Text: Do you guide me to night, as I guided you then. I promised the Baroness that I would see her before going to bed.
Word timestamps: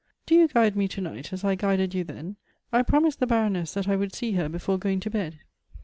Do 0.25 0.33
you 0.33 0.47
guide 0.47 0.75
me 0.75 0.87
to 0.87 0.99
night, 1.01 1.31
as 1.31 1.43
I 1.43 1.53
guided 1.53 1.93
you 1.93 2.03
then. 2.03 2.35
I 2.73 2.81
promised 2.81 3.19
the 3.19 3.27
Baroness 3.27 3.75
that 3.75 3.87
I 3.87 3.95
would 3.95 4.15
see 4.15 4.31
her 4.31 4.49
before 4.49 4.79
going 4.79 4.99
to 5.01 5.11
bed. 5.11 5.37